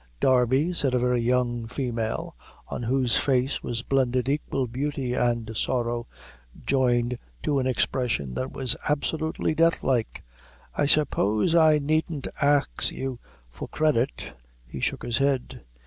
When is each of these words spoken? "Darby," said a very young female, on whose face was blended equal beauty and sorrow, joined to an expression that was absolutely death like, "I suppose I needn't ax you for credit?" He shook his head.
"Darby," 0.19 0.73
said 0.73 0.95
a 0.95 0.97
very 0.97 1.21
young 1.21 1.67
female, 1.67 2.35
on 2.69 2.81
whose 2.81 3.17
face 3.17 3.61
was 3.61 3.83
blended 3.83 4.27
equal 4.27 4.65
beauty 4.65 5.13
and 5.13 5.55
sorrow, 5.55 6.07
joined 6.65 7.19
to 7.43 7.59
an 7.59 7.67
expression 7.67 8.33
that 8.33 8.51
was 8.51 8.75
absolutely 8.89 9.53
death 9.53 9.83
like, 9.83 10.23
"I 10.73 10.87
suppose 10.87 11.53
I 11.53 11.77
needn't 11.77 12.27
ax 12.41 12.91
you 12.91 13.19
for 13.47 13.67
credit?" 13.67 14.33
He 14.65 14.79
shook 14.79 15.03
his 15.03 15.19
head. 15.19 15.61